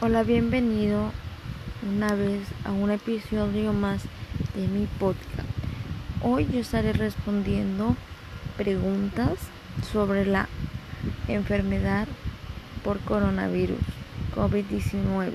Hola, 0.00 0.22
bienvenido 0.22 1.10
una 1.82 2.14
vez 2.14 2.46
a 2.64 2.70
un 2.70 2.92
episodio 2.92 3.72
más 3.72 4.02
de 4.54 4.68
mi 4.68 4.86
podcast. 4.86 5.48
Hoy 6.22 6.46
yo 6.52 6.60
estaré 6.60 6.92
respondiendo 6.92 7.96
preguntas 8.56 9.32
sobre 9.90 10.24
la 10.24 10.48
enfermedad 11.26 12.06
por 12.84 13.00
coronavirus 13.00 13.80
COVID-19. 14.36 15.32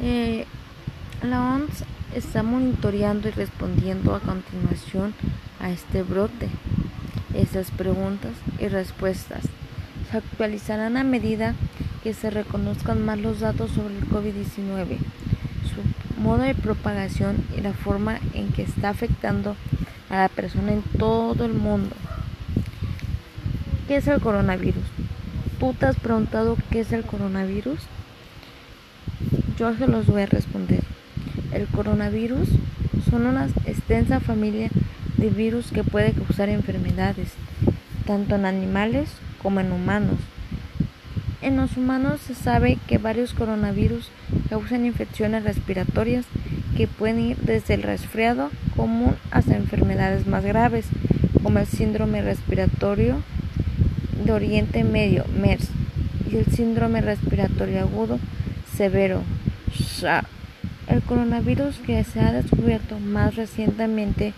Eh, 0.00 0.46
la 1.22 1.56
OMS 1.56 1.84
está 2.14 2.44
monitoreando 2.44 3.26
y 3.26 3.32
respondiendo 3.32 4.14
a 4.14 4.20
continuación 4.20 5.12
a 5.58 5.70
este 5.70 6.04
brote. 6.04 6.48
Estas 7.34 7.72
preguntas 7.72 8.30
y 8.60 8.68
respuestas 8.68 9.42
se 10.08 10.18
actualizarán 10.18 10.96
a 10.96 11.02
medida 11.02 11.56
que 11.71 11.71
se 12.10 12.30
reconozcan 12.30 13.04
más 13.04 13.18
los 13.20 13.40
datos 13.40 13.70
sobre 13.70 13.96
el 13.96 14.08
COVID-19, 14.08 14.98
su 15.68 16.20
modo 16.20 16.42
de 16.42 16.54
propagación 16.54 17.36
y 17.56 17.60
la 17.60 17.72
forma 17.72 18.18
en 18.34 18.52
que 18.52 18.62
está 18.62 18.88
afectando 18.88 19.56
a 20.10 20.16
la 20.16 20.28
persona 20.28 20.72
en 20.72 20.82
todo 20.98 21.44
el 21.44 21.54
mundo. 21.54 21.94
¿Qué 23.86 23.96
es 23.96 24.08
el 24.08 24.20
coronavirus? 24.20 24.84
¿Tú 25.60 25.74
te 25.74 25.86
has 25.86 25.96
preguntado 25.96 26.56
qué 26.70 26.80
es 26.80 26.92
el 26.92 27.04
coronavirus? 27.04 27.78
Yo 29.56 29.74
se 29.76 29.86
los 29.86 30.06
voy 30.06 30.22
a 30.22 30.26
responder. 30.26 30.82
El 31.52 31.66
coronavirus 31.68 32.48
son 33.08 33.26
una 33.26 33.46
extensa 33.66 34.18
familia 34.18 34.70
de 35.18 35.30
virus 35.30 35.70
que 35.70 35.84
puede 35.84 36.12
causar 36.12 36.48
enfermedades, 36.48 37.34
tanto 38.06 38.34
en 38.34 38.44
animales 38.44 39.08
como 39.40 39.60
en 39.60 39.70
humanos. 39.70 40.18
En 41.42 41.56
los 41.56 41.76
humanos 41.76 42.20
se 42.20 42.36
sabe 42.36 42.78
que 42.86 42.98
varios 42.98 43.34
coronavirus 43.34 44.08
causan 44.48 44.86
infecciones 44.86 45.42
respiratorias 45.42 46.24
que 46.76 46.86
pueden 46.86 47.18
ir 47.18 47.36
desde 47.38 47.74
el 47.74 47.82
resfriado 47.82 48.50
común 48.76 49.16
hasta 49.32 49.56
enfermedades 49.56 50.28
más 50.28 50.44
graves, 50.44 50.86
como 51.42 51.58
el 51.58 51.66
síndrome 51.66 52.22
respiratorio 52.22 53.24
de 54.24 54.30
Oriente 54.30 54.84
Medio, 54.84 55.24
MERS, 55.36 55.68
y 56.30 56.36
el 56.36 56.46
síndrome 56.46 57.00
respiratorio 57.00 57.80
agudo 57.80 58.20
severo, 58.76 59.22
SARS. 59.76 60.28
El 60.86 61.02
coronavirus 61.02 61.76
que 61.78 62.04
se 62.04 62.20
ha 62.20 62.30
descubierto 62.30 63.00
más 63.00 63.34
recientemente 63.34 64.32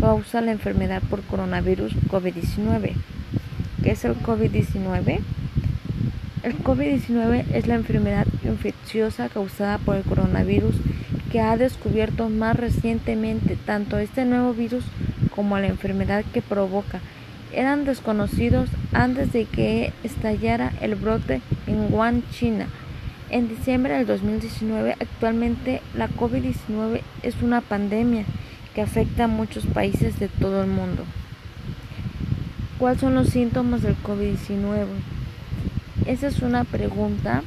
causa 0.00 0.40
la 0.40 0.50
enfermedad 0.50 1.02
por 1.08 1.22
coronavirus 1.22 1.94
COVID-19. 2.08 2.94
¿Qué 3.82 3.92
es 3.92 4.04
el 4.04 4.16
COVID-19? 4.16 5.20
El 6.48 6.56
COVID-19 6.60 7.44
es 7.52 7.66
la 7.66 7.74
enfermedad 7.74 8.26
infecciosa 8.42 9.28
causada 9.28 9.76
por 9.76 9.96
el 9.96 10.02
coronavirus 10.02 10.76
que 11.30 11.42
ha 11.42 11.58
descubierto 11.58 12.30
más 12.30 12.56
recientemente 12.56 13.56
tanto 13.66 13.98
este 13.98 14.24
nuevo 14.24 14.54
virus 14.54 14.82
como 15.36 15.58
la 15.58 15.66
enfermedad 15.66 16.24
que 16.32 16.40
provoca. 16.40 17.00
Eran 17.52 17.84
desconocidos 17.84 18.70
antes 18.94 19.30
de 19.34 19.44
que 19.44 19.92
estallara 20.04 20.72
el 20.80 20.94
brote 20.94 21.42
en 21.66 21.92
Wuhan, 21.92 22.22
China. 22.30 22.66
En 23.28 23.46
diciembre 23.46 23.92
del 23.98 24.06
2019, 24.06 24.92
actualmente 24.92 25.82
la 25.94 26.08
COVID-19 26.08 27.02
es 27.22 27.42
una 27.42 27.60
pandemia 27.60 28.24
que 28.74 28.80
afecta 28.80 29.24
a 29.24 29.28
muchos 29.28 29.66
países 29.66 30.18
de 30.18 30.28
todo 30.28 30.62
el 30.62 30.70
mundo. 30.70 31.04
¿Cuáles 32.78 33.02
son 33.02 33.14
los 33.14 33.28
síntomas 33.28 33.82
del 33.82 33.96
COVID-19? 34.02 34.86
Esa 36.06 36.26
es 36.26 36.42
una 36.42 36.64
pregunta 36.64 37.42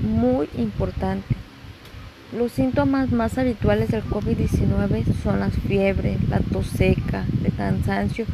muy 0.00 0.48
importante. 0.56 1.36
Los 2.36 2.52
síntomas 2.52 3.12
más 3.12 3.38
habituales 3.38 3.90
del 3.90 4.02
COVID-19 4.04 5.04
son 5.22 5.40
la 5.40 5.50
fiebre, 5.50 6.18
la 6.28 6.40
tos 6.40 6.66
seca, 6.66 7.24
el 7.44 7.54
cansancio 7.54 8.26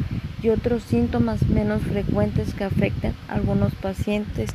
y 0.43 0.49
otros 0.49 0.83
síntomas 0.85 1.47
menos 1.49 1.83
frecuentes 1.83 2.55
que 2.55 2.65
afectan 2.65 3.15
a 3.29 3.35
algunos 3.35 3.75
pacientes 3.75 4.51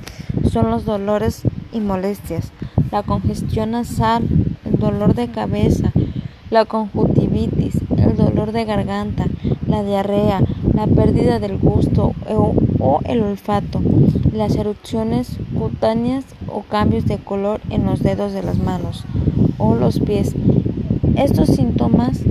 son 0.52 0.72
los 0.72 0.86
dolores 0.86 1.42
y 1.74 1.80
molestias, 1.80 2.52
la 2.92 3.04
congestión 3.04 3.72
nasal, 3.72 4.24
el 4.64 4.80
dolor 4.80 5.14
de 5.14 5.28
cabeza, 5.28 5.92
la 6.50 6.66
conjuntivitis, 6.66 7.76
el 7.98 8.16
dolor 8.16 8.52
de 8.52 8.66
garganta, 8.66 9.26
la 9.76 9.84
diarrea, 9.84 10.42
la 10.74 10.88
pérdida 10.88 11.40
del 11.40 11.58
gusto 11.58 12.14
o, 12.30 13.02
el 13.04 13.22
olfato, 13.22 13.82
las 14.32 14.56
erupciones 14.56 15.38
cutáneas 15.58 16.24
o 16.48 16.62
cambios 16.62 17.06
de 17.06 17.18
color 17.18 17.60
en 17.70 17.86
los 17.86 18.02
dedos 18.02 18.32
de 18.32 18.42
las 18.42 18.58
manos 18.58 19.04
o 19.58 19.76
los 19.76 20.00
pies. 20.00 20.34
Estos 21.18 21.50
síntomas 21.50 22.22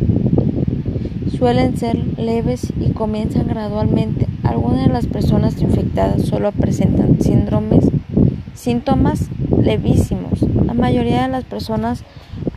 suelen 1.36 1.76
ser 1.76 1.98
leves 2.18 2.72
y 2.80 2.92
comienzan 2.92 3.46
gradualmente. 3.46 4.26
Algunas 4.42 4.86
de 4.86 4.92
las 4.92 5.06
personas 5.06 5.60
infectadas 5.60 6.22
solo 6.22 6.50
presentan 6.52 7.20
síndromes, 7.20 7.84
síntomas 8.54 9.28
levísimos. 9.62 10.40
La 10.64 10.72
mayoría 10.72 11.24
de 11.24 11.28
las 11.28 11.44
personas, 11.44 12.04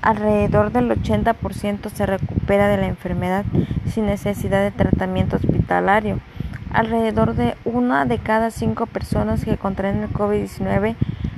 alrededor 0.02 0.72
del 0.72 0.90
80%, 0.90 1.90
se 1.90 2.06
recupera 2.06 2.68
de 2.68 2.78
la 2.78 2.88
enfermedad 2.88 3.46
sin 3.92 4.06
necesidad 4.06 4.62
de 4.62 4.72
tratamiento 4.72 5.38
hospitalario. 5.38 6.20
Alrededor 6.72 7.36
de 7.36 7.56
una 7.66 8.06
de 8.06 8.20
cada 8.20 8.52
cinco 8.52 8.86
personas 8.86 9.44
que 9.44 9.58
contraen 9.58 10.04
el 10.04 10.10
COVID-19 10.10 10.96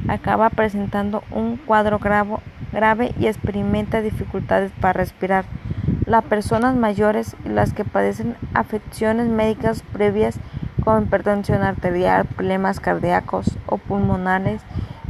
acaba 0.08 0.50
presentando 0.50 1.24
un 1.32 1.58
cuadro 1.58 2.00
grave 2.00 3.14
y 3.20 3.28
experimenta 3.28 4.02
dificultades 4.02 4.72
para 4.80 4.94
respirar. 4.94 5.46
Las 6.06 6.24
personas 6.24 6.76
mayores 6.76 7.36
y 7.46 7.50
las 7.50 7.74
que 7.74 7.86
padecen 7.86 8.36
afecciones 8.56 9.28
médicas 9.28 9.84
previas 9.94 10.40
como 10.84 11.02
hipertensión 11.02 11.62
arterial, 11.62 12.26
problemas 12.26 12.80
cardíacos 12.80 13.58
o 13.68 13.78
pulmonares, 13.78 14.62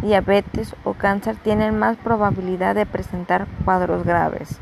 diabetes 0.01 0.75
o 0.83 0.93
cáncer 0.93 1.35
tienen 1.35 1.77
más 1.77 1.97
probabilidad 1.97 2.75
de 2.75 2.85
presentar 2.85 3.47
cuadros 3.65 4.05
graves. 4.05 4.59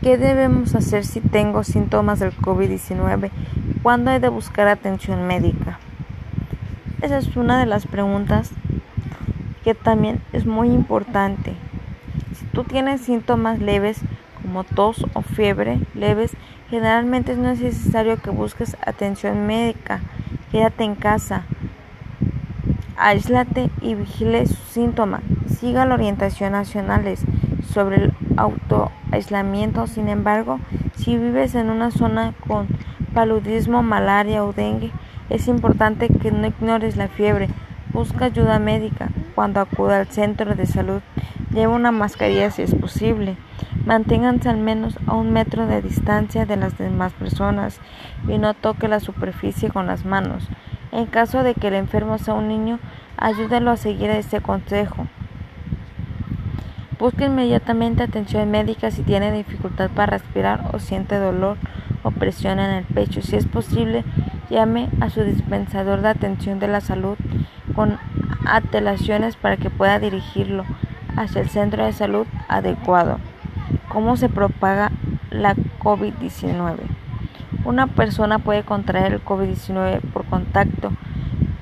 ¿Qué 0.00 0.16
debemos 0.16 0.74
hacer 0.74 1.04
si 1.04 1.20
tengo 1.20 1.64
síntomas 1.64 2.20
del 2.20 2.32
COVID-19? 2.36 3.30
¿Cuándo 3.82 4.10
he 4.10 4.20
de 4.20 4.28
buscar 4.28 4.68
atención 4.68 5.26
médica? 5.26 5.78
Esa 7.02 7.18
es 7.18 7.36
una 7.36 7.58
de 7.58 7.66
las 7.66 7.86
preguntas 7.86 8.52
que 9.64 9.74
también 9.74 10.20
es 10.32 10.46
muy 10.46 10.68
importante. 10.68 11.54
Si 12.34 12.44
tú 12.46 12.64
tienes 12.64 13.00
síntomas 13.00 13.58
leves 13.58 14.00
como 14.40 14.64
tos 14.64 15.04
o 15.14 15.22
fiebre 15.22 15.80
leves, 15.94 16.32
generalmente 16.70 17.36
no 17.36 17.50
es 17.50 17.60
necesario 17.60 18.16
que 18.16 18.30
busques 18.30 18.76
atención 18.86 19.46
médica. 19.46 20.00
Quédate 20.50 20.84
en 20.84 20.94
casa. 20.94 21.42
Aíslate 23.00 23.70
y 23.80 23.94
vigile 23.94 24.44
sus 24.46 24.58
síntomas. 24.58 25.22
Siga 25.46 25.86
la 25.86 25.94
orientación 25.94 26.50
nacionales 26.50 27.22
sobre 27.72 27.96
el 28.02 28.12
autoaislamiento. 28.36 29.86
Sin 29.86 30.08
embargo, 30.08 30.58
si 30.96 31.16
vives 31.16 31.54
en 31.54 31.70
una 31.70 31.92
zona 31.92 32.34
con 32.48 32.66
paludismo, 33.14 33.84
malaria 33.84 34.44
o 34.44 34.52
dengue, 34.52 34.90
es 35.30 35.46
importante 35.46 36.08
que 36.08 36.32
no 36.32 36.48
ignores 36.48 36.96
la 36.96 37.06
fiebre. 37.06 37.48
Busca 37.92 38.24
ayuda 38.24 38.58
médica 38.58 39.10
cuando 39.36 39.60
acuda 39.60 40.00
al 40.00 40.08
centro 40.08 40.56
de 40.56 40.66
salud. 40.66 41.00
Lleva 41.52 41.76
una 41.76 41.92
mascarilla 41.92 42.50
si 42.50 42.62
es 42.62 42.74
posible. 42.74 43.36
Manténganse 43.86 44.48
al 44.48 44.58
menos 44.58 44.98
a 45.06 45.14
un 45.14 45.32
metro 45.32 45.68
de 45.68 45.82
distancia 45.82 46.46
de 46.46 46.56
las 46.56 46.76
demás 46.76 47.12
personas 47.12 47.80
y 48.26 48.38
no 48.38 48.54
toque 48.54 48.88
la 48.88 48.98
superficie 48.98 49.70
con 49.70 49.86
las 49.86 50.04
manos. 50.04 50.48
En 50.92 51.06
caso 51.06 51.42
de 51.42 51.54
que 51.54 51.68
el 51.68 51.74
enfermo 51.74 52.18
sea 52.18 52.34
un 52.34 52.48
niño, 52.48 52.78
ayúdelo 53.16 53.70
a 53.70 53.76
seguir 53.76 54.10
este 54.10 54.40
consejo. 54.40 55.06
Busque 56.98 57.26
inmediatamente 57.26 58.02
atención 58.02 58.50
médica 58.50 58.90
si 58.90 59.02
tiene 59.02 59.30
dificultad 59.30 59.90
para 59.90 60.18
respirar 60.18 60.70
o 60.72 60.78
siente 60.78 61.16
dolor 61.16 61.56
o 62.02 62.10
presión 62.10 62.58
en 62.58 62.70
el 62.70 62.84
pecho. 62.84 63.22
Si 63.22 63.36
es 63.36 63.46
posible, 63.46 64.04
llame 64.50 64.88
a 65.00 65.10
su 65.10 65.22
dispensador 65.22 66.00
de 66.00 66.08
atención 66.08 66.58
de 66.58 66.68
la 66.68 66.80
salud 66.80 67.16
con 67.74 67.98
atelaciones 68.46 69.36
para 69.36 69.56
que 69.56 69.70
pueda 69.70 69.98
dirigirlo 69.98 70.64
hacia 71.16 71.40
el 71.40 71.48
centro 71.48 71.84
de 71.84 71.92
salud 71.92 72.26
adecuado. 72.48 73.18
¿Cómo 73.88 74.16
se 74.16 74.28
propaga 74.28 74.90
la 75.30 75.54
COVID-19? 75.78 76.78
Una 77.64 77.86
persona 77.86 78.38
puede 78.38 78.62
contraer 78.62 79.12
el 79.12 79.24
COVID-19 79.24 80.00
por 80.12 80.24
contacto 80.26 80.92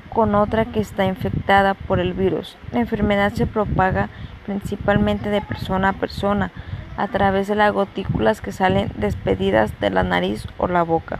con 0.08 0.34
otra 0.34 0.64
que 0.64 0.80
está 0.80 1.04
infectada 1.04 1.74
por 1.74 2.00
el 2.00 2.12
virus. 2.12 2.56
La 2.72 2.80
enfermedad 2.80 3.32
se 3.32 3.46
propaga 3.46 4.08
principalmente 4.46 5.30
de 5.30 5.42
persona 5.42 5.90
a 5.90 5.92
persona 5.92 6.50
a 6.96 7.08
través 7.08 7.48
de 7.48 7.54
las 7.54 7.72
gotículas 7.72 8.40
que 8.40 8.52
salen 8.52 8.90
despedidas 8.96 9.78
de 9.80 9.90
la 9.90 10.02
nariz 10.02 10.46
o 10.56 10.66
la 10.66 10.82
boca 10.82 11.18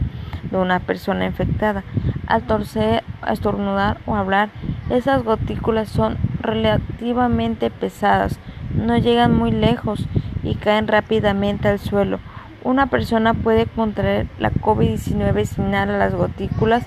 de 0.49 0.57
una 0.57 0.79
persona 0.79 1.25
infectada. 1.25 1.83
Al, 2.25 2.43
a 3.21 3.33
estornudar 3.33 3.99
o 4.05 4.15
hablar, 4.15 4.49
esas 4.89 5.23
gotículas 5.23 5.89
son 5.89 6.17
relativamente 6.41 7.69
pesadas, 7.69 8.39
no 8.73 8.97
llegan 8.97 9.35
muy 9.35 9.51
lejos 9.51 10.07
y 10.43 10.55
caen 10.55 10.87
rápidamente 10.87 11.67
al 11.67 11.79
suelo. 11.79 12.19
Una 12.63 12.87
persona 12.87 13.33
puede 13.33 13.65
contraer 13.65 14.27
la 14.39 14.51
COVID-19 14.51 15.45
sin 15.45 15.75
a 15.75 15.85
las 15.85 16.15
gotículas 16.15 16.85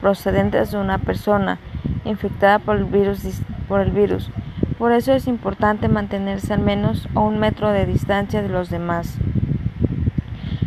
procedentes 0.00 0.72
de 0.72 0.78
una 0.78 0.98
persona 0.98 1.58
infectada 2.04 2.58
por 2.58 2.76
el, 2.76 2.84
virus, 2.84 3.20
por 3.68 3.80
el 3.80 3.92
virus. 3.92 4.30
Por 4.78 4.92
eso 4.92 5.12
es 5.12 5.28
importante 5.28 5.88
mantenerse 5.88 6.52
al 6.52 6.60
menos 6.60 7.08
a 7.14 7.20
un 7.20 7.38
metro 7.38 7.70
de 7.70 7.86
distancia 7.86 8.42
de 8.42 8.48
los 8.48 8.68
demás. 8.68 9.16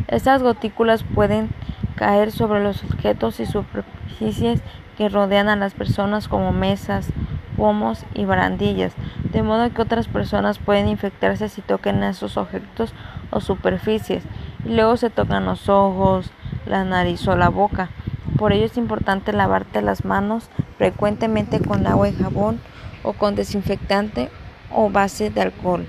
Estas 0.07 0.41
gotículas 0.41 1.03
pueden 1.03 1.49
caer 1.95 2.31
sobre 2.31 2.63
los 2.63 2.83
objetos 2.83 3.39
y 3.39 3.45
superficies 3.45 4.61
que 4.97 5.09
rodean 5.09 5.49
a 5.49 5.57
las 5.57 5.73
personas 5.73 6.27
como 6.27 6.53
mesas, 6.53 7.09
pomos 7.57 8.05
y 8.13 8.25
barandillas, 8.25 8.93
de 9.31 9.43
modo 9.43 9.69
que 9.73 9.81
otras 9.81 10.07
personas 10.07 10.59
pueden 10.59 10.87
infectarse 10.87 11.49
si 11.49 11.61
tocan 11.61 12.03
esos 12.03 12.37
objetos 12.37 12.93
o 13.31 13.41
superficies 13.41 14.23
luego 14.65 14.97
se 14.97 15.09
tocan 15.09 15.45
los 15.45 15.69
ojos, 15.69 16.31
la 16.65 16.83
nariz 16.83 17.27
o 17.27 17.35
la 17.35 17.49
boca. 17.49 17.89
Por 18.37 18.51
ello 18.51 18.65
es 18.65 18.77
importante 18.77 19.31
lavarte 19.31 19.81
las 19.81 20.03
manos 20.03 20.49
frecuentemente 20.77 21.59
con 21.59 21.87
agua 21.87 22.09
y 22.09 22.13
jabón 22.13 22.59
o 23.03 23.13
con 23.13 23.35
desinfectante 23.35 24.29
o 24.71 24.89
base 24.89 25.29
de 25.29 25.41
alcohol. 25.41 25.85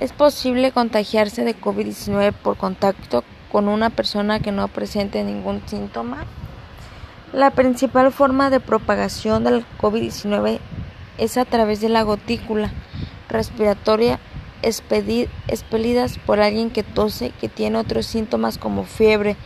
Es 0.00 0.12
posible 0.12 0.72
contagiarse 0.72 1.44
de 1.44 1.56
COVID-19 1.56 2.32
por 2.32 2.56
contacto 2.56 3.24
con 3.50 3.68
una 3.68 3.90
persona 3.90 4.40
que 4.40 4.52
no 4.52 4.68
presente 4.68 5.24
ningún 5.24 5.62
síntoma. 5.66 6.24
La 7.32 7.50
principal 7.50 8.12
forma 8.12 8.48
de 8.48 8.60
propagación 8.60 9.44
del 9.44 9.64
COVID-19 9.80 10.60
es 11.18 11.36
a 11.36 11.44
través 11.44 11.80
de 11.80 11.88
la 11.88 12.02
gotícula 12.02 12.70
respiratoria 13.28 14.18
expelidas 14.62 16.18
por 16.26 16.40
alguien 16.40 16.70
que 16.70 16.82
tose, 16.82 17.32
que 17.40 17.48
tiene 17.48 17.78
otros 17.78 18.06
síntomas 18.06 18.58
como 18.58 18.84
fiebre, 18.84 19.36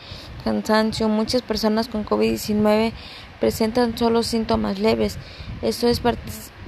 cansancio. 0.44 1.08
Muchas 1.08 1.42
personas 1.42 1.88
con 1.88 2.04
COVID-19 2.04 2.92
presentan 3.40 3.96
solo 3.96 4.22
síntomas 4.22 4.78
leves. 4.78 5.18
Esto 5.62 5.88
es 5.88 6.00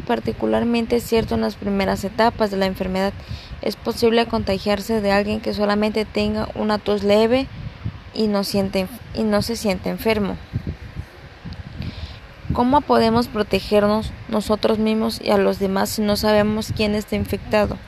particularmente 0.06 1.00
cierto 1.00 1.34
en 1.34 1.40
las 1.40 1.56
primeras 1.56 2.04
etapas 2.04 2.50
de 2.50 2.56
la 2.56 2.66
enfermedad. 2.66 3.12
Es 3.62 3.76
posible 3.76 4.26
contagiarse 4.26 5.00
de 5.00 5.12
alguien 5.12 5.40
que 5.40 5.54
solamente 5.54 6.04
tenga 6.04 6.48
una 6.54 6.78
tos 6.78 7.02
leve 7.02 7.46
y 8.12 8.28
no, 8.28 8.44
siente, 8.44 8.86
y 9.14 9.22
no 9.22 9.42
se 9.42 9.56
siente 9.56 9.88
enfermo. 9.88 10.36
¿Cómo 12.52 12.82
podemos 12.82 13.26
protegernos 13.26 14.12
nosotros 14.28 14.78
mismos 14.78 15.20
y 15.20 15.30
a 15.30 15.38
los 15.38 15.58
demás 15.58 15.90
si 15.90 16.02
no 16.02 16.16
sabemos 16.16 16.72
quién 16.76 16.94
está 16.94 17.16
infectado? 17.16 17.78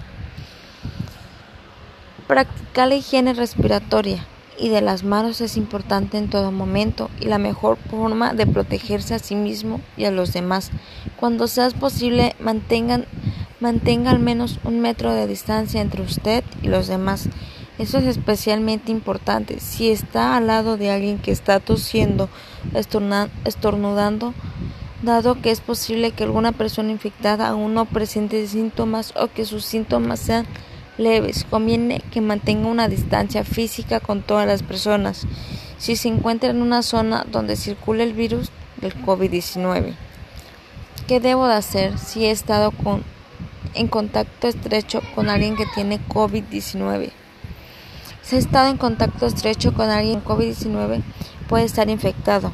Practicar 2.26 2.88
la 2.88 2.96
higiene 2.96 3.34
respiratoria 3.34 4.26
y 4.58 4.69
de 4.69 4.81
las 4.81 5.05
manos 5.05 5.40
es 5.40 5.56
importante 5.56 6.19
en 6.19 6.28
todo 6.28 6.50
momento 6.50 7.08
y 7.20 7.26
la 7.26 7.38
mejor 7.38 7.78
forma 7.88 8.34
de 8.34 8.49
protegerse 8.49 9.14
a 9.14 9.20
sí 9.20 9.37
mismo 9.37 9.81
y 9.96 10.06
a 10.06 10.11
los 10.11 10.32
demás. 10.32 10.73
Cuando 11.20 11.46
sea 11.46 11.70
posible, 11.70 12.34
mantengan, 12.40 13.05
mantenga 13.61 14.11
al 14.11 14.19
menos 14.19 14.58
un 14.64 14.81
metro 14.81 15.14
de 15.14 15.28
distancia 15.28 15.81
entre 15.81 16.02
usted 16.02 16.43
y 16.62 16.67
los 16.67 16.88
demás. 16.88 17.28
Eso 17.78 17.99
es 17.99 18.06
especialmente 18.06 18.90
importante 18.90 19.61
si 19.61 19.90
está 19.90 20.37
al 20.37 20.49
lado 20.49 20.76
de 20.76 20.90
alguien 20.90 21.19
que 21.19 21.31
está 21.31 21.61
tosiendo, 21.61 22.29
estornudando, 23.44 24.34
dado 25.02 25.40
que 25.40 25.52
es 25.52 25.61
posible 25.61 26.11
que 26.11 26.25
alguna 26.25 26.50
persona 26.50 26.90
infectada 26.90 27.49
aún 27.49 27.75
no 27.75 27.84
presente 27.84 28.44
síntomas 28.49 29.14
o 29.14 29.29
que 29.29 29.44
sus 29.44 29.64
síntomas 29.64 30.19
sean 30.19 30.46
leves. 30.98 31.46
Conviene 31.48 32.02
que 32.10 32.20
mantenga 32.20 32.69
una 32.69 32.88
distancia 32.88 33.44
física 33.44 34.00
con 34.00 34.22
todas 34.22 34.46
las 34.46 34.62
personas 34.62 35.26
si 35.78 35.96
se 35.96 36.08
encuentra 36.08 36.50
en 36.50 36.62
una 36.62 36.82
zona 36.82 37.26
donde 37.31 37.56
circula 37.56 38.02
el 38.02 38.14
virus 38.14 38.50
del 38.81 38.94
COVID-19. 39.02 39.94
¿Qué 41.06 41.20
debo 41.20 41.46
de 41.46 41.54
hacer 41.54 41.98
si 41.98 42.26
he 42.26 42.31
estado 42.31 42.72
en 43.75 43.88
contacto 43.88 44.48
estrecho 44.48 45.02
con 45.14 45.28
alguien 45.28 45.56
que 45.56 45.66
tiene 45.75 46.00
COVID-19? 46.08 47.10
Si 48.22 48.37
he 48.37 48.38
estado 48.38 48.70
en 48.70 48.76
contacto 48.76 49.26
estrecho 49.26 49.72
con 49.72 49.88
alguien 49.88 50.20
con 50.20 50.38
COVID-19, 50.38 51.02
puede 51.48 51.64
estar 51.64 51.88
infectado. 51.90 52.52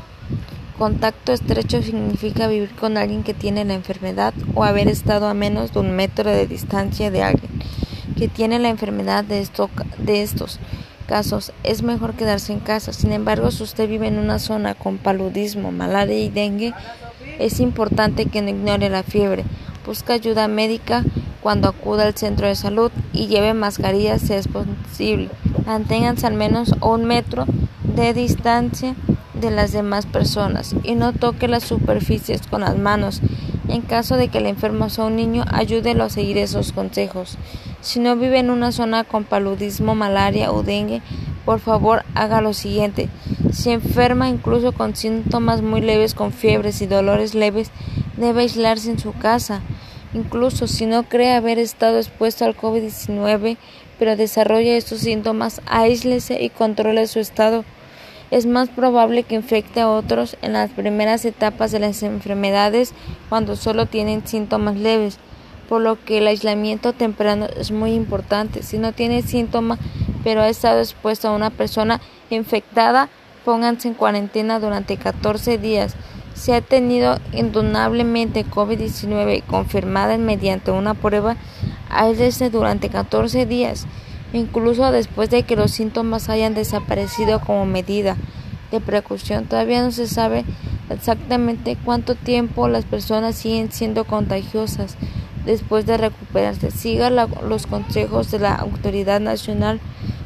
Contacto 0.78 1.32
estrecho 1.32 1.80
significa 1.80 2.48
vivir 2.48 2.74
con 2.74 2.96
alguien 2.96 3.22
que 3.22 3.34
tiene 3.34 3.64
la 3.64 3.74
enfermedad 3.74 4.34
o 4.54 4.64
haber 4.64 4.88
estado 4.88 5.28
a 5.28 5.34
menos 5.34 5.72
de 5.72 5.78
un 5.78 5.94
metro 5.94 6.30
de 6.30 6.46
distancia 6.46 7.10
de 7.10 7.22
alguien 7.22 7.62
que 8.14 8.29
tiene 8.29 8.59
la 8.59 8.69
enfermedad 8.69 9.25
de, 9.25 9.47
de 9.99 10.23
estos 10.23 10.61
casos 11.06 11.53
es 11.62 11.82
mejor 11.82 12.14
quedarse 12.14 12.53
en 12.53 12.61
casa. 12.61 12.93
Sin 12.93 13.12
embargo, 13.12 13.50
si 13.50 13.62
usted 13.62 13.88
vive 13.88 14.06
en 14.06 14.19
una 14.19 14.38
zona 14.38 14.75
con 14.75 14.99
paludismo, 14.99 15.73
malaria 15.73 16.19
y 16.19 16.29
dengue, 16.29 16.73
es 17.38 17.61
importante 17.61 18.26
que 18.26 18.43
no 18.43 18.50
ignore 18.50 18.88
la 18.88 19.03
fiebre. 19.03 19.44
Busque 19.85 20.12
ayuda 20.12 20.49
médica 20.49 21.05
cuando 21.41 21.69
acuda 21.69 22.05
al 22.05 22.14
centro 22.14 22.47
de 22.47 22.55
salud 22.55 22.93
y 23.12 23.26
lleve 23.26 23.53
mascarilla 23.53 24.19
si 24.19 24.32
es 24.35 24.49
posible. 24.49 25.29
Manténganse 25.67 26.26
al 26.26 26.35
menos 26.35 26.75
un 26.81 27.05
metro 27.05 27.47
de 27.82 28.14
distancia 28.14 28.94
de 29.35 29.50
las 29.50 29.73
demás 29.73 30.06
personas 30.06 30.75
y 30.85 30.94
no 30.94 31.12
toque 31.12 31.49
las 31.49 31.64
superficies 31.64 32.47
con 32.47 32.61
las 32.62 32.79
manos. 32.79 33.20
En 33.69 33.82
caso 33.82 34.17
de 34.17 34.29
que 34.29 34.38
el 34.38 34.47
enfermo 34.47 34.88
sea 34.88 35.05
un 35.05 35.17
niño, 35.17 35.44
ayúdelo 35.50 36.05
a 36.05 36.11
seguir 36.11 36.38
esos 36.38 36.73
consejos. 36.73 37.38
Si 37.82 37.99
no 37.99 38.14
vive 38.14 38.38
en 38.38 38.50
una 38.50 38.70
zona 38.70 39.02
con 39.02 39.25
paludismo, 39.25 39.96
malaria 39.96 40.52
o 40.52 40.62
dengue, 40.62 41.02
por 41.44 41.58
favor 41.58 42.05
haga 42.14 42.40
lo 42.40 42.55
siguiente. 42.55 43.08
Si 43.52 43.70
enferma 43.70 44.29
incluso 44.29 44.70
con 44.70 44.94
síntomas 44.94 45.62
muy 45.62 45.81
leves, 45.81 46.14
con 46.14 46.32
fiebres 46.32 46.81
y 46.81 46.87
dolores 46.87 47.34
leves, 47.34 47.73
debe 48.17 48.43
aislarse 48.43 48.88
en 48.88 49.00
su 49.00 49.12
casa. 49.12 49.62
Incluso 50.14 50.69
si 50.69 50.87
no 50.87 51.02
cree 51.02 51.34
haber 51.34 51.58
estado 51.58 51.99
expuesto 51.99 52.44
al 52.44 52.56
COVID-19, 52.56 53.56
pero 53.99 54.14
desarrolla 54.17 54.76
estos 54.76 55.00
síntomas, 55.00 55.61
aíslese 55.67 56.40
y 56.40 56.50
controle 56.50 57.08
su 57.08 57.19
estado. 57.19 57.64
Es 58.31 58.46
más 58.46 58.69
probable 58.69 59.25
que 59.25 59.35
infecte 59.35 59.81
a 59.81 59.88
otros 59.88 60.37
en 60.40 60.52
las 60.52 60.70
primeras 60.70 61.25
etapas 61.25 61.73
de 61.73 61.81
las 61.81 62.05
enfermedades 62.05 62.94
cuando 63.28 63.56
solo 63.56 63.87
tienen 63.87 64.25
síntomas 64.25 64.76
leves 64.76 65.18
por 65.73 65.81
lo 65.81 65.99
que 66.05 66.19
el 66.19 66.26
aislamiento 66.26 66.93
temprano 66.93 67.47
es 67.57 67.71
muy 67.71 67.95
importante. 67.95 68.62
Si 68.62 68.76
no 68.76 68.93
tiene 68.93 69.23
síntomas, 69.23 69.79
pero 70.23 70.43
ha 70.43 70.50
estado 70.50 70.81
expuesto 70.81 71.29
a 71.29 71.35
una 71.35 71.49
persona 71.49 71.99
infectada, 72.29 73.09
pónganse 73.47 73.88
en 73.88 73.95
cuarentena 73.95 74.61
durante 74.61 74.99
14 74.99 75.57
días. 75.57 75.97
Si 76.35 76.52
ha 76.52 76.61
tenido 76.61 77.19
indudablemente 77.33 78.45
COVID-19 78.45 79.45
confirmada 79.45 80.19
mediante 80.19 80.73
una 80.73 80.93
prueba, 80.93 81.38
aíslese 81.88 82.50
durante 82.50 82.91
14 82.91 83.47
días, 83.47 83.87
incluso 84.35 84.93
después 84.93 85.31
de 85.31 85.45
que 85.45 85.57
los 85.57 85.71
síntomas 85.71 86.29
hayan 86.29 86.52
desaparecido 86.52 87.41
como 87.41 87.64
medida 87.64 88.19
de 88.71 88.81
precaución. 88.81 89.47
Todavía 89.47 89.83
no 89.83 89.91
se 89.91 90.07
sabe 90.07 90.45
exactamente 90.91 91.79
cuánto 91.83 92.14
tiempo 92.14 92.69
las 92.69 92.85
personas 92.85 93.37
siguen 93.37 93.73
siendo 93.73 94.05
contagiosas 94.05 94.99
después 95.44 95.87
de 95.87 95.96
recuperarse. 95.96 96.70
Siga 96.70 97.11
los 97.11 97.66
consejos 97.66 98.30
de 98.30 98.38
la 98.38 98.54
Autoridad 98.54 99.20
Nacional 99.20 99.80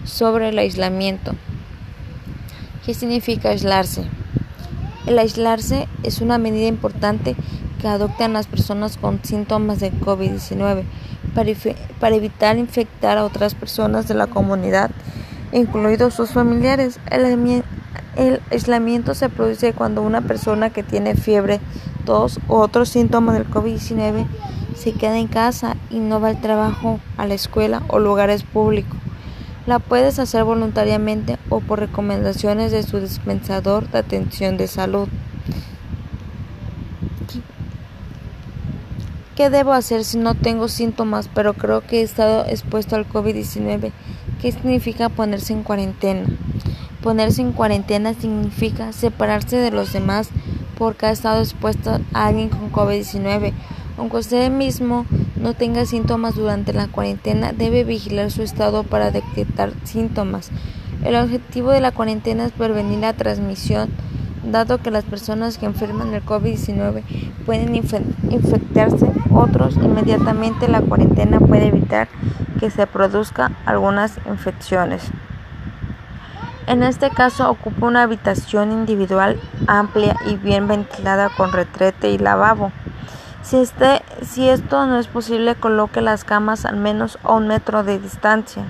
sobre 0.05 0.51
el 0.51 0.59
aislamiento. 0.59 1.33
¿Qué 2.85 2.95
significa 2.95 3.51
aislarse? 3.51 4.05
El 5.07 5.19
aislarse 5.19 5.89
es 6.03 6.21
una 6.21 6.39
medida 6.39 6.67
importante 6.67 7.37
que 7.81 7.89
adoptan 7.89 8.33
las 8.33 8.47
personas 8.47 8.97
con 8.97 9.21
síntomas 9.23 9.81
de 9.81 9.93
COVID-19 9.93 10.85
para, 12.01 12.15
evitar 12.15 12.59
infectar 12.59 13.19
a 13.19 13.25
otras 13.25 13.55
personas 13.55 14.09
de 14.09 14.15
la 14.15 14.27
comunidad, 14.27 14.91
incluidos 15.53 16.15
sus 16.15 16.31
familiares. 16.31 16.99
el 18.17 18.41
aislamiento 18.51 19.15
se 19.15 19.29
produce 19.29 19.73
cuando 19.75 20.03
una 20.03 20.23
persona 20.23 20.71
que 20.71 20.83
tiene 20.83 21.15
fiebre, 21.15 21.61
tos 22.05 22.41
u 22.49 22.55
otros 22.55 22.89
síntomas 22.89 23.35
del 23.35 23.51
COVID-19 23.51 24.27
se 24.77 24.93
queda 24.93 25.19
en 25.19 25.27
casa 25.27 25.77
y 25.91 25.99
no 25.99 26.21
va 26.21 26.29
al 26.29 26.41
trabajo, 26.41 27.01
a 27.17 27.27
la 27.27 27.35
escuela 27.35 27.83
o 27.89 27.99
lugares 27.99 28.43
públicos. 28.43 28.99
La 29.67 29.81
puedes 29.81 30.19
hacer 30.21 30.45
voluntariamente 30.45 31.39
o 31.49 31.61
por 31.61 31.81
recomendaciones 31.81 32.71
de 32.71 32.85
su 32.85 33.01
dispensador 33.01 33.91
de 33.91 33.99
atención 33.99 34.57
de 34.57 34.69
salud. 34.69 35.09
¿Qué 39.35 39.51
debo 39.51 39.73
hacer 39.73 40.05
si 40.05 40.19
no 40.19 40.35
tengo 40.35 40.69
síntomas 40.69 41.29
pero 41.35 41.55
creo 41.55 41.83
que 41.83 42.01
he 42.01 42.03
estado 42.03 42.47
expuesto 42.47 42.97
al 42.97 43.09
COVID-19? 43.09 43.93
¿Qué 44.41 44.53
significa 44.53 45.09
ponerse 45.09 45.53
en 45.53 45.63
cuarentena? 45.63 46.27
Ponerse 47.03 47.43
en 47.43 47.53
cuarentena 47.53 48.15
significa 48.15 48.93
separarse 48.93 49.57
de 49.57 49.73
los 49.73 49.93
demás 49.93 50.31
porque 50.79 51.07
ha 51.07 51.11
estado 51.11 51.41
expuesto 51.41 51.99
a 52.13 52.27
alguien 52.27 52.49
con 52.49 52.71
COVID-19. 52.73 53.53
Aunque 53.99 54.19
usted 54.19 54.51
mismo 54.51 55.07
no 55.41 55.55
tenga 55.55 55.87
síntomas 55.87 56.35
durante 56.35 56.73
la 56.73 56.87
cuarentena, 56.89 57.53
debe 57.53 57.85
vigilar 57.85 58.31
su 58.31 58.43
estado 58.43 58.83
para 58.83 59.11
detectar 59.11 59.73
síntomas. 59.85 60.51
El 61.05 61.17
objetivo 61.17 61.71
de 61.71 61.81
la 61.81 61.93
cuarentena 61.93 62.45
es 62.45 62.53
prevenir 62.53 62.99
la 62.99 63.13
transmisión, 63.13 63.91
dado 64.45 64.79
que 64.79 64.91
las 64.91 65.05
personas 65.05 65.59
que 65.59 65.67
enferman 65.67 66.11
del 66.11 66.25
COVID-19 66.25 67.03
pueden 67.45 67.75
infectarse 67.75 69.11
otros 69.31 69.77
inmediatamente. 69.77 70.69
La 70.69 70.81
cuarentena 70.83 71.41
puede 71.41 71.69
evitar 71.69 72.09
que 72.61 72.71
se 72.71 72.87
produzcan 72.87 73.57
algunas 73.65 74.19
infecciones. 74.27 75.03
En 76.67 76.83
este 76.83 77.11
caso 77.11 77.49
ocupa 77.49 77.87
una 77.87 78.03
habitación 78.03 78.73
individual 78.73 79.41
amplia 79.69 80.17
y 80.27 80.37
bien 80.37 80.67
ventilada 80.67 81.31
con 81.37 81.53
retrete 81.53 82.11
y 82.11 82.19
lavabo. 82.19 82.73
Si, 83.47 83.57
este, 83.59 84.03
si 84.23 84.49
esto 84.49 84.87
no 84.87 84.99
es 84.99 85.07
posible, 85.07 85.55
coloque 85.55 86.01
las 86.01 86.25
camas 86.25 86.65
al 86.65 86.77
menos 86.77 87.17
a 87.23 87.33
un 87.35 87.47
metro 87.47 87.85
de 87.85 88.01
distancia. 88.01 88.65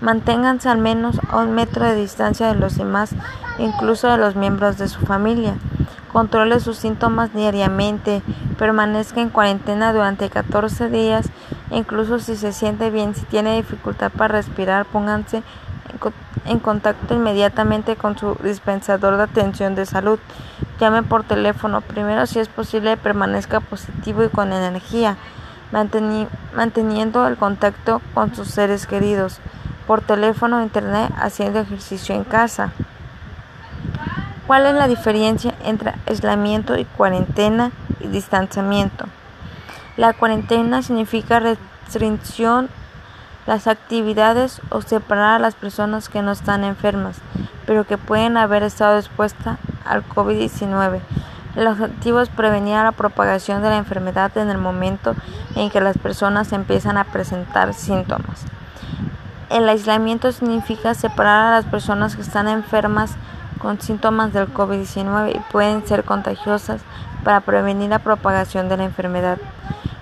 Manténganse 0.00 0.68
al 0.68 0.78
menos 0.78 1.18
a 1.30 1.38
un 1.38 1.52
metro 1.52 1.84
de 1.84 1.96
distancia 1.96 2.46
de 2.46 2.54
los 2.54 2.76
demás, 2.76 3.10
incluso 3.58 4.06
de 4.06 4.18
los 4.18 4.36
miembros 4.36 4.78
de 4.78 4.86
su 4.86 5.00
familia. 5.00 5.56
Controle 6.12 6.60
sus 6.60 6.76
síntomas 6.76 7.34
diariamente. 7.34 8.22
Permanezca 8.56 9.20
en 9.20 9.30
cuarentena 9.30 9.92
durante 9.92 10.30
14 10.30 10.90
días. 10.90 11.28
Incluso 11.72 12.20
si 12.20 12.36
se 12.36 12.52
siente 12.52 12.90
bien, 12.90 13.16
si 13.16 13.22
tiene 13.22 13.56
dificultad 13.56 14.12
para 14.12 14.34
respirar, 14.34 14.86
pónganse 14.86 15.42
en 16.46 16.58
contacto 16.58 17.14
inmediatamente 17.14 17.96
con 17.96 18.18
su 18.18 18.36
dispensador 18.42 19.16
de 19.16 19.24
atención 19.24 19.74
de 19.74 19.86
salud. 19.86 20.18
Llame 20.80 21.02
por 21.02 21.24
teléfono. 21.24 21.80
Primero, 21.80 22.26
si 22.26 22.38
es 22.38 22.48
posible, 22.48 22.96
permanezca 22.96 23.60
positivo 23.60 24.24
y 24.24 24.28
con 24.28 24.52
energía, 24.52 25.16
manteniendo 25.72 27.26
el 27.26 27.36
contacto 27.36 28.00
con 28.12 28.34
sus 28.34 28.48
seres 28.48 28.86
queridos. 28.86 29.38
Por 29.86 30.00
teléfono 30.00 30.62
internet, 30.62 31.12
haciendo 31.16 31.60
ejercicio 31.60 32.14
en 32.14 32.24
casa. 32.24 32.72
¿Cuál 34.46 34.66
es 34.66 34.74
la 34.74 34.88
diferencia 34.88 35.54
entre 35.64 35.94
aislamiento 36.06 36.76
y 36.76 36.84
cuarentena 36.84 37.70
y 38.00 38.08
distanciamiento? 38.08 39.06
La 39.96 40.12
cuarentena 40.12 40.82
significa 40.82 41.40
restricción 41.40 42.68
las 43.46 43.66
actividades 43.66 44.60
o 44.70 44.82
separar 44.82 45.36
a 45.36 45.38
las 45.38 45.54
personas 45.54 46.08
que 46.08 46.22
no 46.22 46.32
están 46.32 46.64
enfermas, 46.64 47.16
pero 47.66 47.84
que 47.84 47.98
pueden 47.98 48.36
haber 48.36 48.62
estado 48.62 48.98
expuestas 48.98 49.58
al 49.84 50.06
COVID-19. 50.08 51.00
El 51.56 51.68
objetivo 51.68 52.20
es 52.20 52.28
prevenir 52.28 52.74
la 52.74 52.92
propagación 52.92 53.62
de 53.62 53.70
la 53.70 53.76
enfermedad 53.76 54.36
en 54.36 54.50
el 54.50 54.58
momento 54.58 55.14
en 55.54 55.70
que 55.70 55.80
las 55.80 55.96
personas 55.98 56.52
empiezan 56.52 56.98
a 56.98 57.04
presentar 57.04 57.74
síntomas. 57.74 58.44
El 59.50 59.68
aislamiento 59.68 60.32
significa 60.32 60.94
separar 60.94 61.46
a 61.46 61.56
las 61.56 61.64
personas 61.66 62.16
que 62.16 62.22
están 62.22 62.48
enfermas 62.48 63.14
con 63.58 63.80
síntomas 63.80 64.32
del 64.32 64.52
COVID-19 64.52 65.36
y 65.36 65.52
pueden 65.52 65.86
ser 65.86 66.02
contagiosas 66.02 66.80
para 67.22 67.40
prevenir 67.40 67.90
la 67.90 68.00
propagación 68.00 68.68
de 68.68 68.76
la 68.76 68.84
enfermedad. 68.84 69.38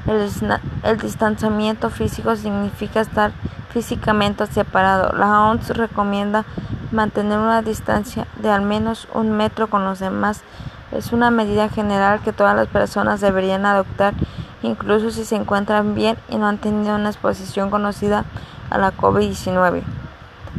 El, 0.07 0.99
distanciamiento 0.99 1.89
físico 1.89 2.35
significa 2.35 3.01
estar 3.01 3.33
físicamente 3.71 4.47
separado. 4.47 5.17
La 5.17 5.49
OMS 5.49 5.69
recomienda 5.77 6.45
mantener 6.91 7.39
una 7.39 7.63
distancia 7.63 8.27
de 8.41 8.51
al 8.51 8.63
menos 8.63 9.09
un 9.15 9.31
metro 9.31 9.69
con 9.69 9.85
los 9.85 10.01
demás. 10.01 10.43
Es 10.91 11.13
una 11.13 11.31
medida 11.31 11.69
general 11.69 12.21
que 12.21 12.33
todas 12.33 12.57
las 12.57 12.67
personas 12.67 13.21
deberían 13.21 13.65
adoptar, 13.65 14.15
incluso 14.63 15.11
si 15.11 15.25
se 15.25 15.37
encuentran 15.37 15.95
bien 15.95 16.17
y 16.29 16.37
no 16.37 16.49
han 16.49 16.59
tenido 16.59 16.97
una 16.97 17.11
exposición 17.11 17.71
conocida 17.71 18.25
a 18.71 18.79
la 18.79 18.93
COVID-19. 18.93 19.83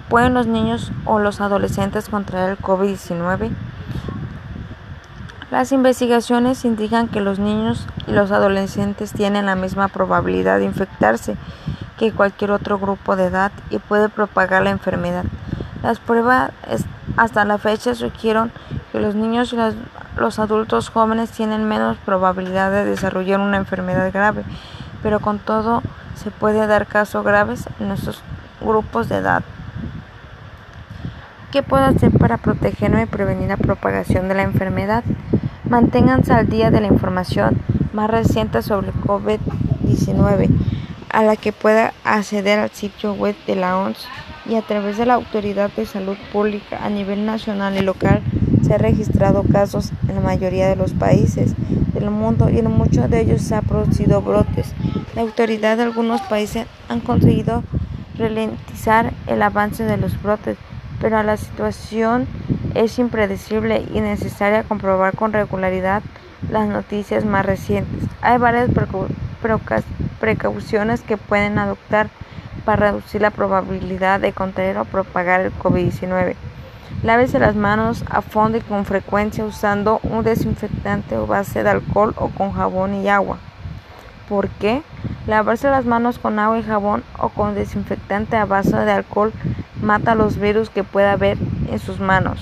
¿Pueden 0.10 0.34
los 0.34 0.48
niños 0.48 0.92
o 1.06 1.20
los 1.20 1.42
adolescentes 1.42 2.08
contraer 2.08 2.52
el 2.52 2.58
COVID-19? 2.58 3.52
Las 5.54 5.72
investigaciones 5.72 6.66
indican 6.66 7.08
que 7.08 7.22
los 7.22 7.38
niños 7.38 7.86
y 8.08 8.12
los 8.12 8.32
adolescentes 8.32 9.14
tienen 9.14 9.46
la 9.46 9.54
misma 9.54 9.88
probabilidad 9.88 10.58
de 10.58 10.66
infectarse 10.66 11.38
que 11.96 12.12
cualquier 12.12 12.50
otro 12.50 12.80
grupo 12.80 13.16
de 13.16 13.26
edad 13.26 13.52
y 13.70 13.78
puede 13.78 14.10
propagar 14.10 14.64
la 14.64 14.72
enfermedad. 14.72 15.26
Las 15.84 16.00
pruebas 16.00 16.50
hasta 17.18 17.46
la 17.46 17.60
fecha 17.60 17.94
sugieren 17.94 18.52
que 18.92 19.00
los 19.00 19.14
niños 19.14 19.54
y 19.54 19.58
los, 20.18 20.40
adultos 20.40 20.90
jóvenes 20.90 21.30
tienen 21.30 21.68
menos 21.70 21.98
probabilidad 21.98 22.72
de 22.72 22.86
desarrollar 22.86 23.40
una 23.40 23.58
enfermedad 23.58 24.12
grave, 24.12 24.44
pero 25.04 25.20
con 25.20 25.38
todo 25.38 25.84
se 26.16 26.32
puede 26.32 26.66
dar 26.66 26.88
casos 26.88 27.24
graves 27.24 27.66
en 27.80 27.92
estos 27.92 28.24
grupos 28.60 29.08
de 29.08 29.18
edad. 29.18 29.44
¿Qué 31.54 31.62
puedo 31.62 31.86
hacer 31.86 32.10
para 32.10 32.38
protegerme 32.38 33.04
y 33.04 33.06
prevenir 33.06 33.48
la 33.48 33.58
propagación 33.58 34.28
de 34.28 34.34
la 34.34 34.42
enfermedad? 34.42 35.04
Manténganse 35.70 36.34
al 36.34 36.50
día 36.50 36.72
de 36.72 36.82
la 36.82 36.88
información 36.88 37.62
más 37.94 38.10
reciente 38.10 38.64
sobre 38.64 38.92
COVID-19, 38.92 40.50
a 41.12 41.22
la 41.22 41.36
que 41.36 41.52
pueda 41.52 41.94
acceder 42.06 42.58
al 42.58 42.72
sitio 42.72 43.14
web 43.14 43.36
de 43.46 43.56
la 43.56 43.78
OMS 43.78 44.08
y 44.50 44.56
a 44.56 44.64
través 44.64 44.98
de 44.98 45.06
la 45.06 45.14
Autoridad 45.14 45.70
de 45.74 45.86
Salud 45.86 46.18
Pública 46.32 46.84
a 46.84 46.90
nivel 46.90 47.24
nacional 47.24 47.78
y 47.78 47.82
local. 47.82 48.24
Se 48.64 48.74
han 48.74 48.80
registrado 48.80 49.44
casos 49.44 49.92
en 50.10 50.16
la 50.16 50.22
mayoría 50.22 50.68
de 50.68 50.76
los 50.76 50.94
países 50.94 51.54
del 51.94 52.10
mundo 52.10 52.50
y 52.50 52.58
en 52.58 52.72
muchos 52.72 53.12
de 53.12 53.22
ellos 53.22 53.44
se 53.44 53.54
han 53.54 53.66
producido 53.66 54.24
brotes. 54.24 54.74
La 55.14 55.22
autoridad 55.22 55.78
de 55.78 55.84
algunos 55.84 56.22
países 56.22 56.66
han 56.90 57.00
conseguido 57.00 57.64
ralentizar 58.18 59.14
el 59.28 59.44
avance 59.44 59.84
de 59.84 59.98
los 59.98 60.20
brotes, 60.20 60.58
pero 61.04 61.22
la 61.22 61.36
situación 61.36 62.28
es 62.76 62.98
impredecible 62.98 63.86
y 63.94 64.00
necesaria 64.00 64.64
comprobar 64.64 65.18
con 65.18 65.34
regularidad 65.34 66.02
las 66.50 66.70
noticias 66.70 67.26
más 67.26 67.46
recientes. 67.46 68.08
Hay 68.22 68.38
varias 68.38 68.70
precauciones 70.22 71.02
que 71.02 71.18
pueden 71.18 71.60
adoptar 71.60 72.08
para 72.64 72.92
reducir 72.92 73.22
la 73.22 73.32
probabilidad 73.32 74.22
de 74.22 74.32
contraer 74.32 74.78
o 74.78 74.86
propagar 74.86 75.42
el 75.42 75.52
COVID-19. 75.52 76.36
Lávese 77.04 77.38
las 77.38 77.58
manos 77.58 78.06
a 78.10 78.22
fondo 78.22 78.58
y 78.58 78.62
con 78.62 78.86
frecuencia 78.86 79.44
usando 79.44 80.00
un 80.04 80.24
desinfectante 80.24 81.18
o 81.18 81.28
base 81.28 81.64
de 81.64 81.70
alcohol 81.70 82.14
o 82.16 82.30
con 82.30 82.54
jabón 82.54 82.96
y 82.96 83.10
agua. 83.10 83.40
¿Por 84.30 84.48
qué? 84.48 84.84
Lavarse 85.28 85.70
las 85.70 85.86
manos 85.86 86.20
con 86.20 86.40
agua 86.40 86.60
y 86.60 86.64
jabón 86.64 87.04
o 87.18 87.30
con 87.30 87.56
desinfectante 87.56 88.36
a 88.36 88.46
base 88.46 88.76
de 88.76 88.92
alcohol 88.92 89.32
mata 89.82 90.16
los 90.16 90.38
virus 90.38 90.70
que 90.70 90.84
pueda 90.84 91.14
haber 91.14 91.38
en 91.70 91.80
sus 91.80 92.00
manos. 92.00 92.40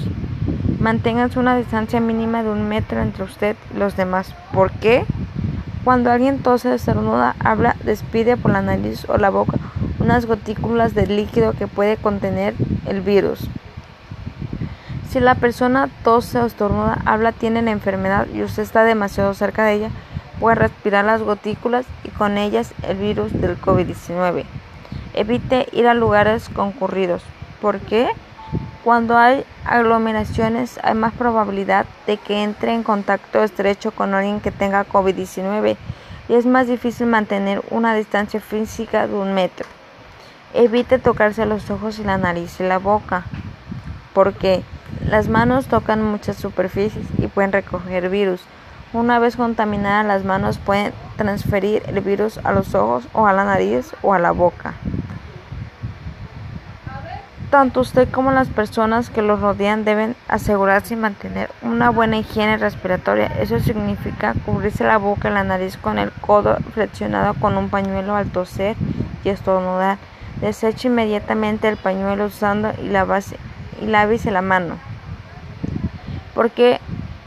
Manténganse 0.79 1.39
una 1.39 1.55
distancia 1.55 1.99
mínima 1.99 2.43
de 2.43 2.49
un 2.49 2.67
metro 2.67 3.01
entre 3.01 3.23
usted 3.23 3.55
y 3.73 3.77
los 3.77 3.95
demás. 3.95 4.33
¿Por 4.53 4.71
qué? 4.71 5.05
Cuando 5.83 6.11
alguien 6.11 6.39
tose, 6.39 6.73
estornuda, 6.73 7.35
habla, 7.39 7.75
despide 7.83 8.37
por 8.37 8.51
la 8.51 8.61
nariz 8.61 9.05
o 9.09 9.17
la 9.17 9.29
boca 9.29 9.57
unas 10.01 10.25
gotículas 10.25 10.93
de 10.95 11.07
líquido 11.07 11.53
que 11.53 11.67
puede 11.67 11.95
contener 11.95 12.55
el 12.87 13.01
virus. 13.01 13.47
Si 15.09 15.19
la 15.19 15.35
persona 15.35 15.89
tose 16.03 16.39
o 16.39 16.45
estornuda, 16.45 16.99
habla, 17.05 17.31
tiene 17.31 17.61
la 17.61 17.71
enfermedad 17.71 18.27
y 18.33 18.41
usted 18.41 18.63
está 18.63 18.83
demasiado 18.83 19.33
cerca 19.33 19.63
de 19.65 19.73
ella, 19.73 19.89
puede 20.39 20.55
respirar 20.55 21.05
las 21.05 21.21
gotículas 21.21 21.85
con 22.17 22.37
ellas 22.37 22.73
el 22.83 22.97
virus 22.97 23.31
del 23.33 23.59
COVID-19. 23.59 24.45
Evite 25.13 25.67
ir 25.71 25.87
a 25.87 25.93
lugares 25.93 26.49
concurridos. 26.49 27.23
¿Por 27.61 27.79
qué? 27.79 28.09
Cuando 28.83 29.17
hay 29.17 29.45
aglomeraciones 29.65 30.79
hay 30.83 30.95
más 30.95 31.13
probabilidad 31.13 31.85
de 32.07 32.17
que 32.17 32.43
entre 32.43 32.73
en 32.73 32.83
contacto 32.83 33.43
estrecho 33.43 33.91
con 33.91 34.13
alguien 34.13 34.39
que 34.39 34.51
tenga 34.51 34.87
COVID-19 34.87 35.77
y 36.29 36.33
es 36.33 36.45
más 36.45 36.67
difícil 36.67 37.07
mantener 37.07 37.61
una 37.69 37.93
distancia 37.93 38.39
física 38.39 39.07
de 39.07 39.13
un 39.13 39.33
metro. 39.33 39.67
Evite 40.53 40.97
tocarse 40.97 41.45
los 41.45 41.69
ojos 41.69 41.99
y 41.99 42.03
la 42.03 42.17
nariz 42.17 42.59
y 42.59 42.63
la 42.63 42.79
boca 42.79 43.25
porque 44.13 44.63
las 45.05 45.27
manos 45.27 45.67
tocan 45.67 46.03
muchas 46.03 46.37
superficies 46.37 47.05
y 47.17 47.27
pueden 47.27 47.51
recoger 47.51 48.09
virus. 48.09 48.41
Una 48.93 49.19
vez 49.19 49.35
contaminadas 49.35 50.05
las 50.05 50.25
manos 50.25 50.57
pueden 50.57 50.93
transferir 51.21 51.83
el 51.85 52.01
virus 52.01 52.39
a 52.43 52.51
los 52.51 52.73
ojos 52.73 53.07
o 53.13 53.27
a 53.27 53.33
la 53.33 53.43
nariz 53.43 53.93
o 54.01 54.13
a 54.13 54.19
la 54.19 54.31
boca. 54.31 54.73
Tanto 57.51 57.81
usted 57.81 58.09
como 58.09 58.31
las 58.31 58.47
personas 58.47 59.09
que 59.09 59.21
lo 59.21 59.35
rodean 59.35 59.83
deben 59.85 60.15
asegurarse 60.27 60.95
y 60.95 60.97
mantener 60.97 61.51
una 61.61 61.91
buena 61.91 62.17
higiene 62.17 62.57
respiratoria. 62.57 63.27
Eso 63.27 63.59
significa 63.59 64.33
cubrirse 64.45 64.83
la 64.83 64.97
boca 64.97 65.29
y 65.29 65.33
la 65.33 65.43
nariz 65.43 65.77
con 65.77 65.99
el 65.99 66.11
codo 66.11 66.57
flexionado 66.73 67.35
con 67.35 67.57
un 67.57 67.69
pañuelo 67.69 68.15
al 68.15 68.31
toser 68.31 68.75
y 69.23 69.29
estornudar. 69.29 69.97
Deseche 70.39 70.87
inmediatamente 70.87 71.67
el 71.67 71.77
pañuelo 71.77 72.25
usando 72.25 72.71
y 72.81 72.87
la 72.87 73.03
base 73.03 73.37
y 73.79 73.85
lávese 73.85 74.31
la 74.31 74.41
mano. 74.41 74.77
Porque 76.33 76.79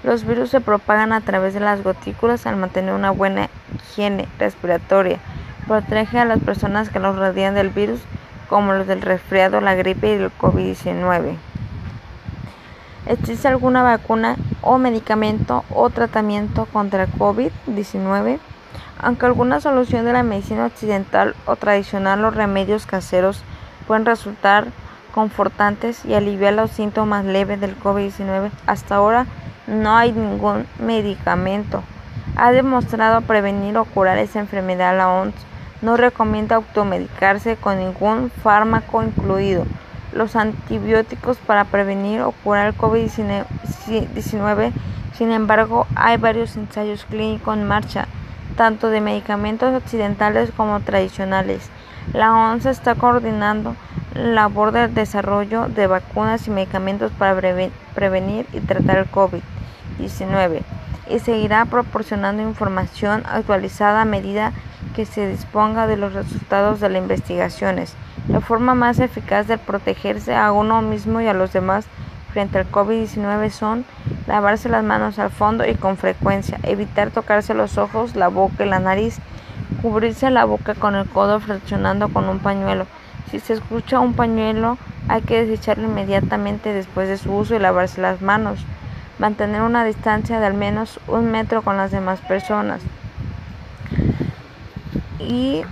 los 0.03 0.25
virus 0.25 0.51
se 0.51 0.61
propagan 0.61 1.13
a 1.13 1.21
través 1.21 1.55
de 1.55 1.61
las 1.61 1.85
gotículas 1.85 2.47
al 2.47 2.57
mantener 2.57 2.95
una 2.95 3.11
buena 3.11 3.51
higiene 3.95 4.29
respiratoria. 4.39 5.19
Protege 5.67 6.19
a 6.19 6.25
las 6.25 6.41
personas 6.41 6.91
que 6.91 6.99
los 6.99 7.17
rodean 7.17 7.55
del 7.55 7.71
virus, 7.71 8.01
como 8.49 8.73
los 8.73 8.87
del 8.87 9.01
resfriado, 9.01 9.61
la 9.61 9.75
gripe 9.75 10.09
y 10.09 10.23
el 10.23 10.31
COVID-19. 10.37 11.37
¿Existe 13.07 13.49
alguna 13.49 13.83
vacuna 13.83 14.37
o 14.63 14.79
medicamento 14.79 15.65
o 15.71 15.91
tratamiento 15.91 16.67
contra 16.67 17.05
el 17.05 17.13
COVID-19? 17.13 18.39
Aunque 18.99 19.27
alguna 19.27 19.61
solución 19.61 20.05
de 20.05 20.13
la 20.13 20.23
medicina 20.23 20.67
occidental 20.67 21.35
o 21.47 21.57
tradicional 21.57 22.25
o 22.25 22.31
remedios 22.31 22.87
caseros 22.87 23.43
pueden 23.87 24.07
resultar 24.07 24.67
confortantes 25.15 26.05
y 26.05 26.15
aliviar 26.15 26.55
los 26.55 26.71
síntomas 26.71 27.25
leves 27.25 27.61
del 27.61 27.79
COVID-19, 27.79 28.51
hasta 28.67 28.97
ahora 28.97 29.27
no 29.67 29.97
hay 29.97 30.13
ningún 30.13 30.67
medicamento. 30.79 31.83
Ha 32.37 32.51
demostrado 32.51 33.21
prevenir 33.21 33.77
o 33.77 33.85
curar 33.85 34.19
esa 34.19 34.41
enfermedad. 34.41 34.97
La 34.97 35.09
OMS 35.09 35.35
no 35.83 35.97
recomienda 35.97 36.57
automedicarse 36.57 37.57
con 37.57 37.79
ningún 37.79 38.31
fármaco 38.43 39.05
incluido. 39.05 39.65
Los 40.13 40.35
antibióticos 40.35 41.39
para 41.39 41.65
prevenir 41.65 42.23
o 42.23 42.33
curar 42.33 42.69
el 42.69 42.77
COVID-19, 42.77 44.73
sin 45.17 45.31
embargo, 45.31 45.87
hay 45.95 46.17
varios 46.17 46.57
ensayos 46.57 47.05
clínicos 47.05 47.57
en 47.57 47.69
marcha 47.69 48.09
tanto 48.57 48.91
de 48.91 49.01
medicamentos 49.01 49.75
occidentales 49.75 50.51
como 50.57 50.81
tradicionales. 50.81 51.71
La 52.13 52.35
ONS 52.35 52.67
está 52.67 52.95
coordinando 52.95 53.77
la 54.15 54.23
labor 54.23 54.73
de 54.73 54.89
desarrollo 54.89 55.69
de 55.69 55.87
vacunas 55.87 56.47
y 56.47 56.51
medicamentos 56.51 57.13
para 57.13 57.35
prevenir 57.95 58.47
y 58.53 58.61
tratar 58.61 58.99
el 58.99 59.11
COVID-19 59.11 60.63
y 61.09 61.19
seguirá 61.19 61.65
proporcionando 61.65 62.43
información 62.43 63.23
actualizada 63.27 64.03
a 64.03 64.07
medida 64.07 64.53
que 64.95 65.07
se 65.07 65.29
disponga 65.29 65.87
de 65.87 65.97
los 65.97 66.13
resultados 66.13 66.81
de 66.81 66.89
las 66.89 67.03
investigaciones. 67.03 67.95
La 68.29 68.41
forma 68.41 68.75
más 68.75 69.01
eficaz 69.01 69.47
de 69.47 69.59
protegerse 69.59 70.35
a 70.35 70.53
uno 70.53 70.81
mismo 70.83 71.21
y 71.21 71.27
a 71.27 71.35
los 71.35 71.53
demás 71.53 71.87
frente 72.33 72.59
al 72.59 72.71
COVID-19 72.71 73.51
son 73.51 73.85
lavarse 74.27 74.69
las 74.69 74.83
manos 74.83 75.19
al 75.19 75.31
fondo 75.31 75.67
y 75.67 75.75
con 75.75 75.97
frecuencia, 75.97 76.59
evitar 76.63 77.11
tocarse 77.11 77.55
los 77.55 77.79
ojos, 77.79 78.17
la 78.17 78.29
boca 78.29 78.65
y 78.65 78.69
la 78.69 78.81
nariz, 78.81 79.19
cubrirse 79.83 80.31
la 80.31 80.45
boca 80.45 80.75
con 80.75 80.95
el 80.95 81.09
codo 81.09 81.39
flexionando 81.39 82.09
con 82.09 82.29
un 82.29 82.41
pañuelo. 82.41 82.87
Si 83.31 83.41
se 83.41 83.53
escucha 83.53 84.01
un 84.01 84.15
pañuelo, 84.15 84.79
hay 85.09 85.23
que 85.23 85.45
desecharlo 85.45 85.85
inmediatamente 85.85 86.73
después 86.73 87.09
de 87.09 87.19
su 87.19 87.33
uso 87.33 87.55
y 87.55 87.59
lavarse 87.59 88.01
las 88.01 88.23
manos. 88.23 88.65
Mantener 89.19 89.63
una 89.63 89.85
distancia 89.85 90.41
de 90.41 90.47
al 90.47 90.55
menos 90.55 90.99
un 91.07 91.31
metro 91.31 91.63
con 91.63 91.77
las 91.77 91.91
demás 91.91 92.21
personas. 92.21 92.81
Y 95.21 95.63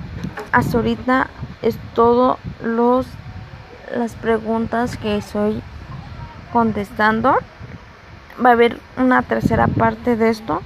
hasta 0.52 0.78
ahorita 0.78 1.28
es 1.62 1.78
todo 1.94 2.38
los 2.62 3.06
las 3.96 4.14
preguntas 4.14 4.96
que 4.96 5.20
soy 5.20 5.62
contestando. 6.52 7.36
Va 8.44 8.50
a 8.50 8.52
haber 8.52 8.78
una 8.96 9.22
tercera 9.22 9.66
parte 9.66 10.16
de 10.16 10.30
esto. 10.30 10.62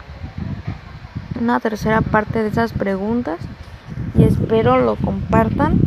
Una 1.40 1.61
tercera 1.61 2.00
parte 2.02 2.42
de 2.42 2.49
esas 2.49 2.73
preguntas. 2.73 3.38
Y 4.14 4.25
espero 4.25 4.78
lo 4.78 4.97
compartan. 4.97 5.80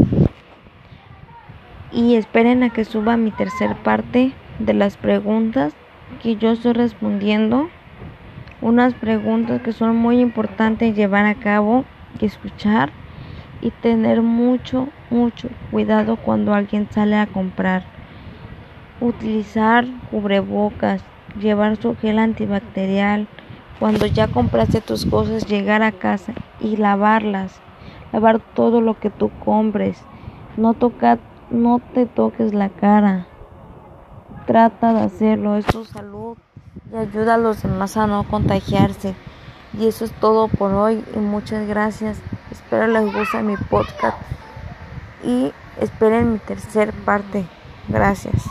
Y 1.91 2.15
esperen 2.15 2.63
a 2.63 2.71
que 2.71 2.85
suba 2.85 3.17
mi 3.17 3.31
tercera 3.31 3.75
parte 3.83 4.33
de 4.59 4.73
las 4.73 4.97
preguntas 4.97 5.73
que 6.21 6.35
yo 6.35 6.51
estoy 6.51 6.73
respondiendo. 6.73 7.69
Unas 8.61 8.93
preguntas 8.93 9.61
que 9.61 9.71
son 9.71 9.95
muy 9.95 10.19
importantes 10.19 10.95
llevar 10.95 11.25
a 11.25 11.35
cabo 11.35 11.85
y 12.19 12.25
escuchar 12.25 12.91
y 13.61 13.71
tener 13.71 14.21
mucho, 14.21 14.89
mucho 15.09 15.49
cuidado 15.71 16.17
cuando 16.17 16.53
alguien 16.53 16.87
sale 16.91 17.15
a 17.15 17.27
comprar. 17.27 17.83
Utilizar 18.99 19.85
cubrebocas, 20.11 21.03
llevar 21.39 21.77
su 21.77 21.95
gel 21.95 22.19
antibacterial, 22.19 23.27
cuando 23.79 24.05
ya 24.05 24.27
compraste 24.27 24.81
tus 24.81 25.05
cosas, 25.05 25.47
llegar 25.47 25.83
a 25.83 25.93
casa 25.93 26.33
y 26.59 26.75
lavarlas, 26.75 27.61
lavar 28.11 28.39
todo 28.39 28.81
lo 28.81 28.99
que 28.99 29.09
tú 29.09 29.31
compres, 29.45 30.03
no 30.57 30.73
toca, 30.73 31.17
no 31.49 31.79
te 31.93 32.05
toques 32.05 32.53
la 32.53 32.67
cara, 32.67 33.28
trata 34.49 34.93
de 34.93 35.01
hacerlo, 35.01 35.57
es 35.57 35.65
tu 35.67 35.85
salud 35.85 36.35
y 36.91 36.97
ayuda 36.97 37.35
a 37.35 37.37
los 37.37 37.61
demás 37.61 37.95
a 37.97 38.07
no 38.07 38.23
contagiarse. 38.23 39.13
Y 39.77 39.85
eso 39.85 40.05
es 40.05 40.11
todo 40.13 40.47
por 40.47 40.73
hoy 40.73 41.05
y 41.15 41.19
muchas 41.19 41.67
gracias. 41.67 42.17
Espero 42.49 42.87
les 42.87 43.13
guste 43.13 43.43
mi 43.43 43.57
podcast 43.57 44.17
y 45.23 45.53
esperen 45.79 46.33
mi 46.33 46.39
tercer 46.39 46.93
parte. 46.93 47.45
Gracias. 47.89 48.47